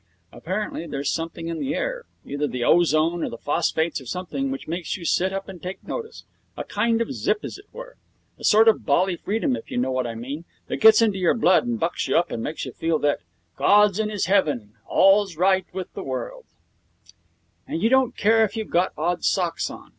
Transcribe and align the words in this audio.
Apparently 0.31 0.87
there's 0.87 1.11
something 1.11 1.47
in 1.47 1.59
the 1.59 1.75
air, 1.75 2.05
either 2.25 2.47
the 2.47 2.63
ozone 2.63 3.23
or 3.23 3.29
the 3.29 3.37
phosphates 3.37 4.01
or 4.01 4.07
something, 4.07 4.49
which 4.49 4.67
makes 4.67 4.97
you 4.97 5.05
sit 5.05 5.31
up 5.31 5.47
and 5.47 5.61
take 5.61 5.87
notice. 5.87 6.23
A 6.57 6.63
kind 6.63 7.01
of 7.03 7.13
zip, 7.13 7.41
as 7.43 7.59
it 7.59 7.67
were. 7.71 7.97
A 8.39 8.43
sort 8.43 8.67
of 8.67 8.83
bally 8.83 9.15
freedom, 9.15 9.55
if 9.55 9.69
you 9.69 9.77
know 9.77 9.91
what 9.91 10.07
I 10.07 10.15
mean, 10.15 10.45
that 10.69 10.77
gets 10.77 11.03
into 11.03 11.19
your 11.19 11.35
blood 11.35 11.67
and 11.67 11.79
bucks 11.79 12.07
you 12.07 12.17
up, 12.17 12.31
and 12.31 12.41
makes 12.41 12.65
you 12.65 12.71
feel 12.71 12.97
that 12.97 13.19
God's 13.57 13.99
in 13.99 14.09
His 14.09 14.25
Heaven: 14.25 14.73
All's 14.87 15.37
right 15.37 15.67
with 15.71 15.93
the 15.93 16.01
world, 16.01 16.45
and 17.67 17.79
you 17.83 17.87
don't 17.89 18.17
care 18.17 18.43
if 18.43 18.57
you've 18.57 18.71
got 18.71 18.93
odd 18.97 19.23
socks 19.23 19.69
on. 19.69 19.89